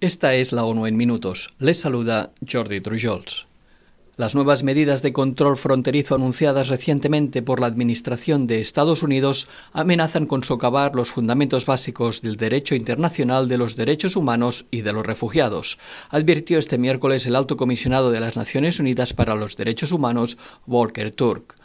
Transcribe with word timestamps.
Esta 0.00 0.34
es 0.34 0.52
la 0.52 0.64
ONU 0.64 0.86
en 0.86 0.96
minutos. 0.96 1.48
Les 1.58 1.80
saluda 1.80 2.30
Jordi 2.48 2.80
Trujols. 2.80 3.48
Las 4.16 4.36
nuevas 4.36 4.62
medidas 4.62 5.02
de 5.02 5.12
control 5.12 5.56
fronterizo 5.56 6.14
anunciadas 6.14 6.68
recientemente 6.68 7.42
por 7.42 7.58
la 7.58 7.66
Administración 7.66 8.46
de 8.46 8.60
Estados 8.60 9.02
Unidos 9.02 9.48
amenazan 9.72 10.26
con 10.26 10.44
socavar 10.44 10.94
los 10.94 11.10
fundamentos 11.10 11.66
básicos 11.66 12.22
del 12.22 12.36
derecho 12.36 12.76
internacional 12.76 13.48
de 13.48 13.58
los 13.58 13.74
derechos 13.74 14.14
humanos 14.14 14.66
y 14.70 14.82
de 14.82 14.92
los 14.92 15.04
refugiados, 15.04 15.80
advirtió 16.10 16.60
este 16.60 16.78
miércoles 16.78 17.26
el 17.26 17.34
alto 17.34 17.56
comisionado 17.56 18.12
de 18.12 18.20
las 18.20 18.36
Naciones 18.36 18.78
Unidas 18.78 19.14
para 19.14 19.34
los 19.34 19.56
Derechos 19.56 19.90
Humanos, 19.90 20.38
Volker 20.64 21.10
Turk. 21.10 21.56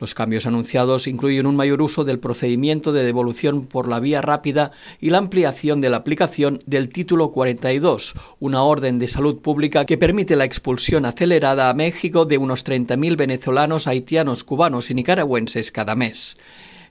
Los 0.00 0.14
cambios 0.14 0.46
anunciados 0.46 1.06
incluyen 1.06 1.44
un 1.44 1.56
mayor 1.56 1.82
uso 1.82 2.04
del 2.04 2.18
procedimiento 2.18 2.92
de 2.92 3.04
devolución 3.04 3.66
por 3.66 3.86
la 3.86 4.00
vía 4.00 4.22
rápida 4.22 4.72
y 4.98 5.10
la 5.10 5.18
ampliación 5.18 5.82
de 5.82 5.90
la 5.90 5.98
aplicación 5.98 6.58
del 6.64 6.88
Título 6.88 7.32
42, 7.32 8.14
una 8.38 8.62
orden 8.62 8.98
de 8.98 9.08
salud 9.08 9.40
pública 9.40 9.84
que 9.84 9.98
permite 9.98 10.36
la 10.36 10.46
expulsión 10.46 11.04
acelerada 11.04 11.68
a 11.68 11.74
México 11.74 12.24
de 12.24 12.38
unos 12.38 12.64
30.000 12.64 13.14
venezolanos, 13.16 13.86
haitianos, 13.86 14.42
cubanos 14.42 14.90
y 14.90 14.94
nicaragüenses 14.94 15.70
cada 15.70 15.94
mes. 15.94 16.38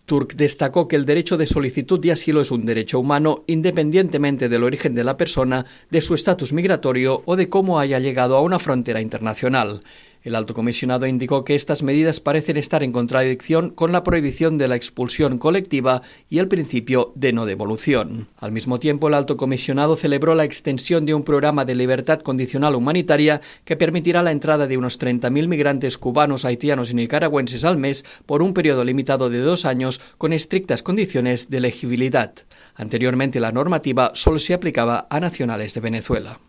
Turk 0.06 0.36
destacó 0.36 0.88
que 0.88 0.96
el 0.96 1.06
derecho 1.06 1.38
de 1.38 1.46
solicitud 1.46 2.00
de 2.00 2.12
asilo 2.12 2.42
es 2.42 2.50
un 2.50 2.66
derecho 2.66 3.00
humano 3.00 3.44
independientemente 3.46 4.50
del 4.50 4.64
origen 4.64 4.96
de 4.96 5.04
la 5.04 5.18
persona, 5.18 5.66
de 5.92 6.02
su 6.02 6.16
estatus 6.16 6.52
migratorio 6.52 7.22
o 7.26 7.36
de 7.36 7.48
cómo 7.48 7.80
haya 7.80 8.00
llegado 8.00 8.36
a 8.36 8.42
una 8.42 8.58
frontera 8.58 9.02
internacional. 9.02 9.82
El 10.22 10.36
alto 10.36 10.54
comisionado 10.54 11.08
indicó 11.08 11.46
que 11.46 11.56
estas 11.56 11.82
medidas 11.82 12.20
parecen 12.20 12.58
estar 12.58 12.84
en 12.84 12.92
contradicción 12.92 13.70
con 13.70 13.94
la 13.94 14.04
prohibición 14.04 14.58
de 14.58 14.68
la 14.68 14.76
expulsión 14.76 15.38
colectiva 15.38 16.02
y 16.30 16.40
el 16.40 16.50
principio 16.50 17.14
de 17.16 17.32
no 17.32 17.46
devolución. 17.46 18.28
Al 18.38 18.52
mismo 18.52 18.80
tiempo, 18.80 19.08
el 19.08 19.14
alto 19.14 19.38
comisionado 19.38 19.96
celebró 19.96 20.36
la 20.36 20.44
extensión 20.44 21.06
de 21.06 21.14
un 21.14 21.24
programa 21.24 21.64
de 21.64 21.76
libertad 21.76 22.20
condicional 22.20 22.76
humanitaria 22.76 23.40
que 23.64 23.78
permitirá 23.78 24.22
la 24.22 24.32
entrada 24.32 24.68
de 24.68 24.78
unos 24.78 25.00
30.000 25.00 25.48
migrantes 25.48 25.98
cubanos, 25.98 26.44
haitianos 26.44 26.92
y 26.92 26.96
nicaragüenses 26.96 27.64
al 27.64 27.78
mes 27.78 28.04
por 28.26 28.42
un 28.42 28.54
periodo 28.54 28.84
limitado 28.84 29.30
de 29.30 29.40
dos 29.40 29.64
años 29.64 30.02
con 30.18 30.34
estrictas 30.34 30.84
condiciones 30.84 31.50
de 31.50 31.58
elegibilidad. 31.58 32.34
Anteriormente, 32.76 33.40
la 33.40 33.54
normativa 33.54 34.12
solo 34.16 34.38
se 34.38 34.54
aplicaba 34.54 35.08
a 35.10 35.22
nacionales 35.22 35.74
de 35.74 35.80
Venezuela. 35.80 36.40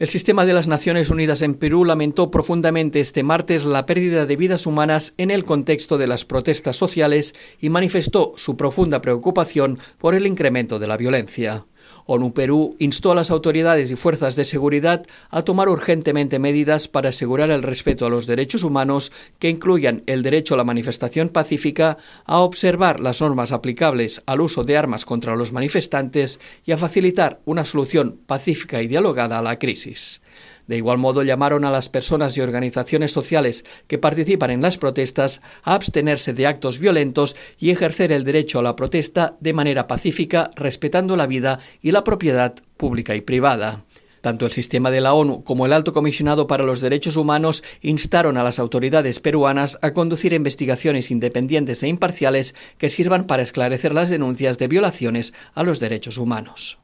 El 0.00 0.08
sistema 0.08 0.46
de 0.46 0.54
las 0.54 0.66
Naciones 0.66 1.10
Unidas 1.10 1.42
en 1.42 1.54
Perú 1.54 1.84
lamentó 1.84 2.30
profundamente 2.30 3.00
este 3.00 3.22
martes 3.22 3.66
la 3.66 3.84
pérdida 3.84 4.24
de 4.24 4.34
vidas 4.34 4.64
humanas 4.64 5.12
en 5.18 5.30
el 5.30 5.44
contexto 5.44 5.98
de 5.98 6.06
las 6.06 6.24
protestas 6.24 6.76
sociales 6.76 7.34
y 7.60 7.68
manifestó 7.68 8.32
su 8.36 8.56
profunda 8.56 9.02
preocupación 9.02 9.78
por 9.98 10.14
el 10.14 10.26
incremento 10.26 10.78
de 10.78 10.86
la 10.86 10.96
violencia. 10.96 11.66
ONU 12.06 12.32
Perú 12.34 12.76
instó 12.78 13.12
a 13.12 13.14
las 13.14 13.30
autoridades 13.30 13.90
y 13.90 13.96
fuerzas 13.96 14.36
de 14.36 14.44
seguridad 14.44 15.04
a 15.30 15.42
tomar 15.42 15.68
urgentemente 15.68 16.38
medidas 16.38 16.88
para 16.88 17.10
asegurar 17.10 17.50
el 17.50 17.62
respeto 17.62 18.06
a 18.06 18.10
los 18.10 18.26
derechos 18.26 18.64
humanos 18.64 19.12
que 19.38 19.48
incluyan 19.48 20.02
el 20.06 20.22
derecho 20.22 20.54
a 20.54 20.56
la 20.56 20.64
manifestación 20.64 21.28
pacífica, 21.28 21.98
a 22.24 22.38
observar 22.38 23.00
las 23.00 23.20
normas 23.20 23.52
aplicables 23.52 24.22
al 24.26 24.40
uso 24.40 24.64
de 24.64 24.76
armas 24.76 25.04
contra 25.04 25.36
los 25.36 25.52
manifestantes 25.52 26.40
y 26.64 26.72
a 26.72 26.78
facilitar 26.78 27.40
una 27.44 27.64
solución 27.64 28.18
pacífica 28.26 28.82
y 28.82 28.88
dialogada 28.88 29.38
a 29.38 29.42
la 29.42 29.58
crisis. 29.58 30.20
De 30.66 30.76
igual 30.76 30.98
modo, 30.98 31.22
llamaron 31.22 31.64
a 31.64 31.70
las 31.70 31.88
personas 31.88 32.36
y 32.36 32.40
organizaciones 32.40 33.12
sociales 33.12 33.64
que 33.86 33.98
participan 33.98 34.50
en 34.50 34.62
las 34.62 34.78
protestas 34.78 35.42
a 35.62 35.74
abstenerse 35.74 36.32
de 36.32 36.46
actos 36.46 36.78
violentos 36.78 37.36
y 37.58 37.70
ejercer 37.70 38.12
el 38.12 38.24
derecho 38.24 38.58
a 38.58 38.62
la 38.62 38.76
protesta 38.76 39.36
de 39.40 39.52
manera 39.52 39.86
pacífica, 39.86 40.50
respetando 40.56 41.16
la 41.16 41.26
vida 41.26 41.58
y 41.82 41.92
la 41.92 42.04
propiedad 42.04 42.54
pública 42.76 43.14
y 43.14 43.20
privada. 43.20 43.84
Tanto 44.20 44.44
el 44.44 44.52
sistema 44.52 44.90
de 44.90 45.00
la 45.00 45.14
ONU 45.14 45.44
como 45.44 45.64
el 45.64 45.72
Alto 45.72 45.92
Comisionado 45.92 46.46
para 46.46 46.64
los 46.64 46.80
Derechos 46.80 47.16
Humanos 47.16 47.64
instaron 47.80 48.36
a 48.36 48.44
las 48.44 48.58
autoridades 48.58 49.18
peruanas 49.18 49.78
a 49.82 49.92
conducir 49.92 50.34
investigaciones 50.34 51.10
independientes 51.10 51.82
e 51.82 51.88
imparciales 51.88 52.54
que 52.76 52.90
sirvan 52.90 53.26
para 53.26 53.42
esclarecer 53.42 53.94
las 53.94 54.10
denuncias 54.10 54.58
de 54.58 54.68
violaciones 54.68 55.32
a 55.54 55.62
los 55.62 55.80
derechos 55.80 56.18
humanos. 56.18 56.78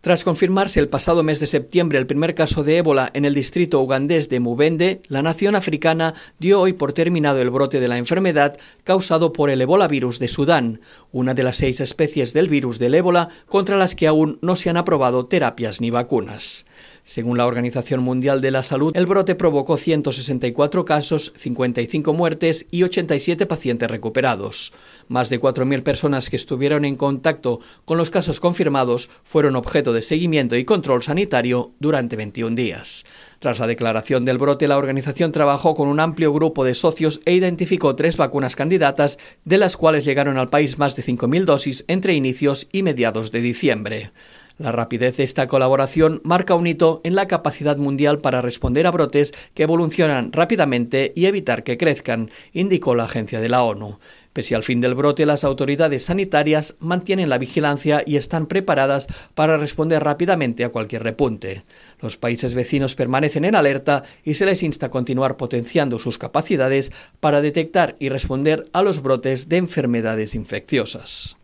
Tras 0.00 0.24
confirmarse 0.24 0.80
el 0.80 0.88
pasado 0.88 1.22
mes 1.22 1.40
de 1.40 1.46
septiembre 1.46 1.98
el 1.98 2.06
primer 2.06 2.34
caso 2.34 2.64
de 2.64 2.78
ébola 2.78 3.10
en 3.12 3.26
el 3.26 3.34
distrito 3.34 3.80
ugandés 3.80 4.30
de 4.30 4.40
Mubende, 4.40 5.02
la 5.08 5.20
nación 5.20 5.56
africana 5.56 6.14
dio 6.38 6.58
hoy 6.58 6.72
por 6.72 6.94
terminado 6.94 7.42
el 7.42 7.50
brote 7.50 7.80
de 7.80 7.88
la 7.88 7.98
enfermedad 7.98 8.56
causado 8.82 9.34
por 9.34 9.50
el 9.50 9.60
ébola 9.60 9.88
virus 9.88 10.18
de 10.18 10.28
Sudán, 10.28 10.80
una 11.12 11.34
de 11.34 11.42
las 11.42 11.58
seis 11.58 11.82
especies 11.82 12.32
del 12.32 12.48
virus 12.48 12.78
del 12.78 12.94
ébola 12.94 13.28
contra 13.46 13.76
las 13.76 13.94
que 13.94 14.06
aún 14.06 14.38
no 14.40 14.56
se 14.56 14.70
han 14.70 14.78
aprobado 14.78 15.26
terapias 15.26 15.82
ni 15.82 15.90
vacunas. 15.90 16.64
Según 17.10 17.38
la 17.38 17.46
Organización 17.46 18.02
Mundial 18.02 18.40
de 18.40 18.52
la 18.52 18.62
Salud, 18.62 18.92
el 18.94 19.04
brote 19.04 19.34
provocó 19.34 19.76
164 19.76 20.84
casos, 20.84 21.32
55 21.36 22.12
muertes 22.12 22.66
y 22.70 22.84
87 22.84 23.46
pacientes 23.46 23.90
recuperados. 23.90 24.72
Más 25.08 25.28
de 25.28 25.40
4.000 25.40 25.82
personas 25.82 26.30
que 26.30 26.36
estuvieron 26.36 26.84
en 26.84 26.94
contacto 26.94 27.58
con 27.84 27.98
los 27.98 28.10
casos 28.10 28.38
confirmados 28.38 29.10
fueron 29.24 29.56
objeto 29.56 29.92
de 29.92 30.02
seguimiento 30.02 30.54
y 30.54 30.64
control 30.64 31.02
sanitario 31.02 31.72
durante 31.80 32.14
21 32.14 32.54
días. 32.54 33.04
Tras 33.40 33.58
la 33.58 33.66
declaración 33.66 34.24
del 34.24 34.38
brote, 34.38 34.68
la 34.68 34.78
organización 34.78 35.32
trabajó 35.32 35.74
con 35.74 35.88
un 35.88 35.98
amplio 35.98 36.32
grupo 36.32 36.62
de 36.62 36.76
socios 36.76 37.22
e 37.24 37.34
identificó 37.34 37.96
tres 37.96 38.18
vacunas 38.18 38.54
candidatas, 38.54 39.18
de 39.44 39.58
las 39.58 39.76
cuales 39.76 40.04
llegaron 40.04 40.38
al 40.38 40.48
país 40.48 40.78
más 40.78 40.94
de 40.94 41.02
5.000 41.02 41.44
dosis 41.44 41.84
entre 41.88 42.14
inicios 42.14 42.68
y 42.70 42.84
mediados 42.84 43.32
de 43.32 43.40
diciembre. 43.40 44.12
La 44.60 44.72
rapidez 44.72 45.16
de 45.16 45.22
esta 45.22 45.46
colaboración 45.46 46.20
marca 46.22 46.54
un 46.54 46.66
hito 46.66 47.00
en 47.02 47.14
la 47.14 47.26
capacidad 47.26 47.78
mundial 47.78 48.18
para 48.18 48.42
responder 48.42 48.86
a 48.86 48.90
brotes 48.90 49.32
que 49.54 49.62
evolucionan 49.62 50.32
rápidamente 50.34 51.14
y 51.16 51.24
evitar 51.24 51.64
que 51.64 51.78
crezcan, 51.78 52.30
indicó 52.52 52.94
la 52.94 53.04
agencia 53.04 53.40
de 53.40 53.48
la 53.48 53.62
ONU. 53.62 53.98
Pese 54.34 54.54
al 54.54 54.62
fin 54.62 54.82
del 54.82 54.94
brote, 54.94 55.24
las 55.24 55.44
autoridades 55.44 56.04
sanitarias 56.04 56.76
mantienen 56.78 57.30
la 57.30 57.38
vigilancia 57.38 58.02
y 58.04 58.16
están 58.16 58.44
preparadas 58.44 59.08
para 59.34 59.56
responder 59.56 60.04
rápidamente 60.04 60.62
a 60.62 60.68
cualquier 60.68 61.04
repunte. 61.04 61.64
Los 62.02 62.18
países 62.18 62.54
vecinos 62.54 62.94
permanecen 62.94 63.46
en 63.46 63.54
alerta 63.54 64.02
y 64.24 64.34
se 64.34 64.44
les 64.44 64.62
insta 64.62 64.86
a 64.86 64.90
continuar 64.90 65.38
potenciando 65.38 65.98
sus 65.98 66.18
capacidades 66.18 66.92
para 67.18 67.40
detectar 67.40 67.96
y 67.98 68.10
responder 68.10 68.66
a 68.74 68.82
los 68.82 69.00
brotes 69.00 69.48
de 69.48 69.56
enfermedades 69.56 70.34
infecciosas. 70.34 71.39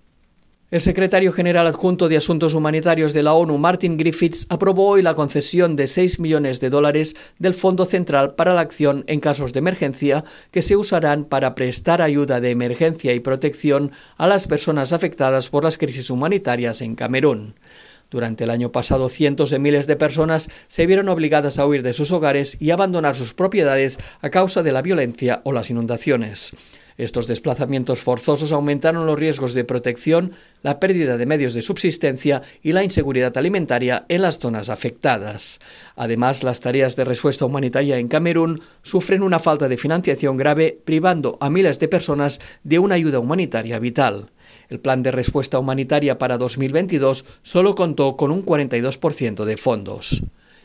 El 0.76 0.82
secretario 0.82 1.32
general 1.32 1.66
adjunto 1.66 2.06
de 2.06 2.19
Asuntos 2.19 2.53
Humanitarios 2.53 3.14
de 3.14 3.22
la 3.22 3.32
ONU, 3.32 3.56
Martin 3.56 3.97
Griffiths, 3.97 4.47
aprobó 4.50 4.88
hoy 4.88 5.00
la 5.00 5.14
concesión 5.14 5.75
de 5.75 5.87
6 5.87 6.20
millones 6.20 6.60
de 6.60 6.69
dólares 6.69 7.16
del 7.38 7.54
Fondo 7.54 7.87
Central 7.87 8.34
para 8.34 8.53
la 8.53 8.60
Acción 8.60 9.03
en 9.06 9.20
casos 9.20 9.54
de 9.54 9.60
emergencia 9.60 10.22
que 10.50 10.60
se 10.60 10.76
usarán 10.76 11.25
para 11.25 11.54
prestar 11.54 12.03
ayuda 12.03 12.42
de 12.42 12.50
emergencia 12.50 13.14
y 13.14 13.20
protección 13.20 13.91
a 14.19 14.26
las 14.26 14.48
personas 14.48 14.92
afectadas 14.92 15.48
por 15.48 15.64
las 15.64 15.78
crisis 15.78 16.10
humanitarias 16.10 16.82
en 16.82 16.94
Camerún. 16.94 17.54
Durante 18.11 18.44
el 18.44 18.50
año 18.50 18.71
pasado, 18.72 19.09
cientos 19.09 19.50
de 19.50 19.59
miles 19.59 19.87
de 19.87 19.97
personas 19.97 20.49
se 20.69 20.87
vieron 20.87 21.09
obligadas 21.09 21.59
a 21.59 21.67
huir 21.67 21.83
de 21.83 21.93
sus 21.93 22.12
hogares 22.12 22.56
y 22.61 22.71
abandonar 22.71 23.17
sus 23.17 23.34
propiedades 23.34 23.99
a 24.22 24.31
causa 24.31 24.62
de 24.62 24.72
la 24.72 24.83
violencia 24.83 25.43
o 25.44 25.53
las 25.53 25.71
inundaciones. 25.71 26.53
Estos 26.99 27.27
desplazamientos 27.27 28.00
forzosos 28.00 28.53
aumentaron 28.53 29.06
los 29.06 29.19
riesgos 29.19 29.53
de 29.53 29.65
protección, 29.65 30.33
la 30.62 30.81
pérdida 30.81 31.19
de 31.19 31.27
medios 31.27 31.53
de 31.53 31.61
subsistencia 31.61 32.43
y 32.62 32.72
la 32.72 32.84
inseguridad 32.84 33.37
alimentaria 33.37 34.06
en 34.09 34.23
las 34.23 34.38
zonas 34.38 34.71
afectadas. 34.71 35.61
Además, 35.94 36.43
las 36.43 36.61
tareas 36.61 36.97
de 36.97 37.05
respuesta 37.05 37.44
humanitaria 37.44 37.99
en 37.99 38.09
Camerún 38.09 38.62
sufren 38.83 39.23
una 39.23 39.41
falta 39.41 39.69
de 39.69 39.77
financiación 39.77 40.38
grave, 40.38 40.78
privando 40.84 41.37
a 41.41 41.50
miles 41.50 41.78
de 41.81 41.88
personas 41.88 42.41
de 42.65 42.78
una 42.78 42.94
ayuda 42.94 43.19
humanitaria 43.19 43.78
vital. 43.78 44.31
El 44.69 44.81
plan 44.81 45.03
de 45.03 45.12
respuesta 45.12 45.59
humanitaria 45.59 46.19
para 46.19 46.39
2022 46.39 47.25
solo 47.43 47.75
contó 47.75 48.17
con 48.17 48.31
un 48.31 48.45
42% 48.45 49.45
de 49.45 49.57
fondos. 49.57 50.23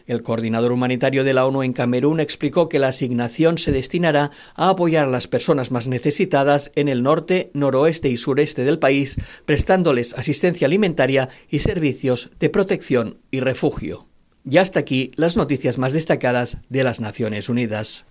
El 0.08 0.24
coordinador 0.24 0.72
humanitario 0.72 1.24
de 1.24 1.34
la 1.34 1.46
ONU 1.46 1.64
en 1.64 1.74
Camerún 1.74 2.20
explicó 2.20 2.70
que 2.70 2.80
la 2.80 2.90
asignación 2.90 3.58
se 3.58 3.72
destinará 3.72 4.32
a 4.56 4.70
apoyar 4.70 5.06
a 5.06 5.10
las 5.10 5.28
personas 5.28 5.72
más 5.72 5.88
necesitadas 5.88 6.72
en 6.76 6.88
el 6.88 7.04
norte, 7.04 7.52
noroeste 7.54 8.10
y 8.10 8.18
sureste 8.18 8.64
del 8.64 8.80
país, 8.80 9.18
prestándoles 9.46 10.14
asistencia 10.14 10.68
alimentaria 10.68 11.30
y 11.50 11.60
servicios 11.60 12.32
de 12.40 12.50
protección 12.50 13.20
y 13.30 13.40
refugio. 13.40 14.08
Y 14.44 14.58
hasta 14.58 14.80
aquí 14.80 15.12
las 15.16 15.38
noticias 15.38 15.78
más 15.78 15.94
destacadas 15.94 16.58
de 16.70 16.84
las 16.84 17.00
Naciones 17.00 17.48
Unidas. 17.48 18.06